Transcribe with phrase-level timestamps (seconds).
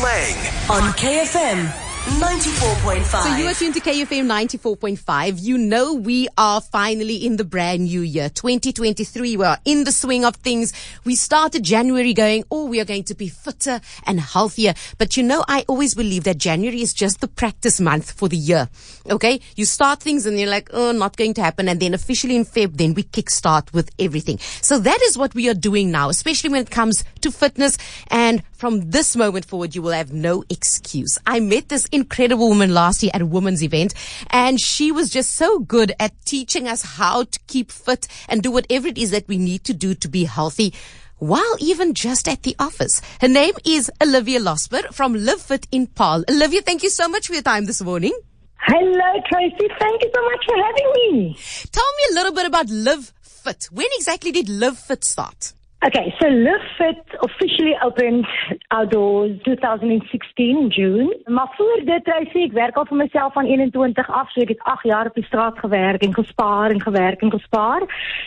[0.00, 0.36] Lang.
[0.70, 3.22] on KFM 94.5.
[3.22, 5.40] So you are tuned to KFM 94.5.
[5.40, 9.36] You know we are finally in the brand new year, 2023.
[9.36, 10.72] We are in the swing of things.
[11.04, 14.74] We started January going, oh, we are going to be fitter and healthier.
[14.98, 18.36] But you know, I always believe that January is just the practice month for the
[18.36, 18.68] year.
[19.08, 19.40] Okay?
[19.54, 21.68] You start things and you're like, oh, not going to happen.
[21.68, 24.38] And then officially in Feb, then we kickstart with everything.
[24.60, 27.78] So that is what we are doing now, especially when it comes to fitness.
[28.08, 31.18] And from this moment forward, you will have no excuse.
[31.26, 33.94] I met this incredible woman last year at a women's event
[34.30, 38.50] and she was just so good at teaching us how to keep fit and do
[38.50, 40.72] whatever it is that we need to do to be healthy
[41.18, 43.00] while even just at the office.
[43.20, 46.24] Her name is Olivia Losper from Live Fit in Paarl.
[46.28, 48.12] Olivia, thank you so much for your time this morning.
[48.58, 49.68] Hello, Tracy.
[49.78, 51.36] Thank you so much for having me.
[51.70, 53.68] Tell me a little bit about Live Fit.
[53.70, 55.52] When exactly did Live Fit start?
[55.84, 58.24] Okay, so Live Fit officially opened
[58.70, 61.20] outdoors 2016 in June.
[61.24, 64.62] Maar voor dit, Tracy, ek werk al vir myself van 21 af, so ek het
[64.62, 67.82] 8 jaar op die straat gewerk en gespaar en gewerk en gespaar.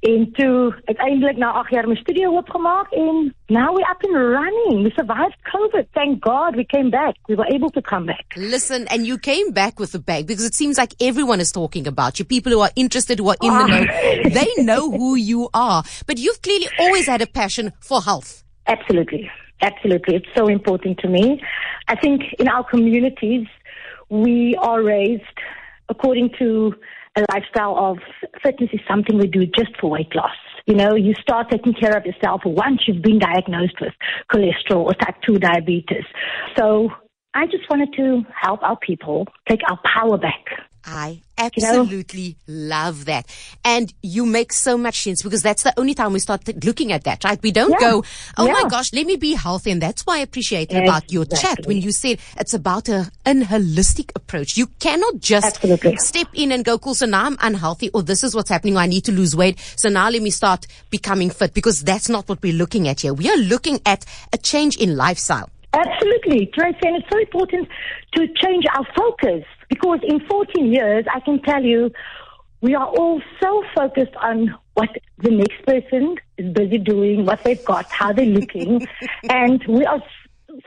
[0.00, 4.84] En toe uiteindelik na 8 jaar my studio oopgemaak en now we're up and running.
[4.84, 5.88] We survived COVID.
[5.94, 7.14] Thank God we came back.
[7.28, 8.26] We were able to come back.
[8.36, 11.86] Listen, and you came back with a bag because it seems like everyone is talking
[11.86, 12.24] about you.
[12.24, 13.66] People who are interested, who are in the ah.
[13.66, 15.84] know, they know who you are.
[16.06, 18.42] But you've clearly always had a passion for health.
[18.66, 19.30] Absolutely.
[19.62, 20.16] Absolutely.
[20.16, 21.40] It's so important to me.
[21.88, 23.46] I think in our communities,
[24.08, 25.22] we are raised
[25.88, 26.74] according to
[27.16, 27.98] a lifestyle of
[28.42, 30.36] fitness is something we do just for weight loss.
[30.66, 33.92] You know, you start taking care of yourself once you've been diagnosed with
[34.32, 36.04] cholesterol or type 2 diabetes.
[36.56, 36.90] So
[37.34, 40.44] I just wanted to help our people take our power back.
[40.86, 43.26] I absolutely love that.
[43.64, 46.92] And you make so much sense because that's the only time we start th- looking
[46.92, 47.42] at that, right?
[47.42, 47.90] We don't Yeah.
[47.90, 48.04] go,
[48.38, 49.72] oh my gosh, let me be healthy.
[49.72, 53.42] And that's why I appreciate about your chat when you said it's about a, an
[53.42, 54.56] holistic approach.
[54.56, 55.96] You cannot just Absolutely.
[55.96, 58.76] step in and go, cool, so now I'm unhealthy or this is what's happening.
[58.76, 59.58] I need to lose weight.
[59.76, 63.12] So now let me start becoming fit because that's not what we're looking at here.
[63.12, 65.50] We are looking at a change in lifestyle.
[65.74, 67.68] Absolutely, Tracy, and it's so important
[68.14, 71.90] to change our focus because in 14 years, I can tell you,
[72.60, 74.88] we are all so focused on what
[75.18, 78.86] the next person is busy doing, what they've got, how they're looking,
[79.28, 80.02] and we are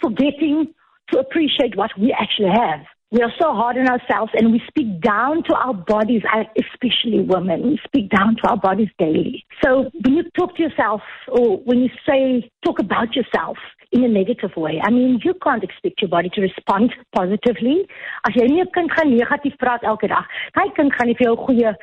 [0.00, 0.74] forgetting
[1.10, 2.80] to appreciate what we actually have.
[3.12, 7.20] We are so hard on ourselves and we speak down to our bodies, uh, especially
[7.20, 7.62] women.
[7.62, 9.46] We speak down to our bodies daily.
[9.62, 13.58] So when you talk to yourself or when you say, talk about yourself
[13.92, 17.86] in a negative way, I mean, you can't expect your body to respond positively.
[18.26, 20.26] As jy nie gaan negatief praat elke dag,
[20.58, 21.76] kind gaan nie vir jou goeie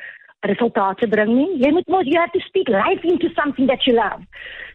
[0.48, 1.58] resultate bring nie.
[1.62, 4.22] Jy moet mos you have to speak life into something that you love.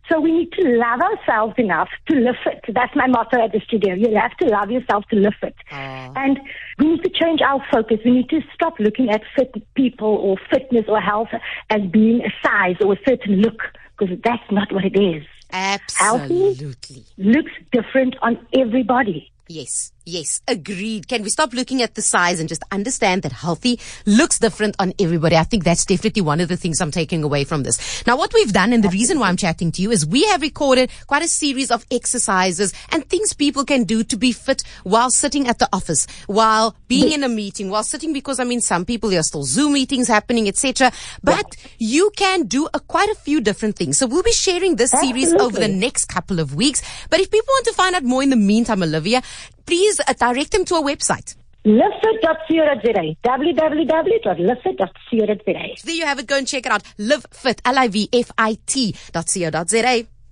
[0.09, 2.66] So we need to love ourselves enough to live it.
[2.74, 3.94] That's my motto at the studio.
[3.94, 5.56] You have to love yourself to live it.
[5.72, 6.12] Ah.
[6.16, 6.40] And
[6.79, 8.00] we need to change our focus.
[8.03, 11.29] We need to stop looking at fit people or fitness or health
[11.69, 13.62] as being a size or a certain look
[13.97, 15.24] because that's not what it is.
[15.52, 17.03] Absolutely.
[17.18, 19.31] Looks different on everybody.
[19.47, 21.08] Yes, yes, agreed.
[21.08, 24.94] Can we stop looking at the size and just understand that healthy looks different on
[25.00, 25.36] everybody?
[25.36, 28.06] I think that's definitely one of the things I'm taking away from this.
[28.08, 30.42] Now, what we've done and the reason why I'm chatting to you is we have
[30.42, 35.12] recorded quite a series of exercises and things people can do to be fit while
[35.12, 38.86] sitting at the office, while being in a meeting, while sitting because I mean, some
[38.86, 40.91] people there are still Zoom meetings happening, etc.
[41.24, 43.97] But you can do a, quite a few different things.
[43.97, 46.81] So we'll be sharing this series over the next couple of weeks.
[47.09, 49.22] But if people want to find out more in the meantime, Olivia,
[49.69, 51.35] please uh, direct them to our website.
[51.66, 53.16] Livefit.co.za.
[53.24, 55.75] www.livefit.co.za.
[55.85, 56.28] There you have it.
[56.28, 56.81] Go and check it out.
[56.97, 60.08] Live Fit, L-I-V-F-I-T dot co dot Z-A.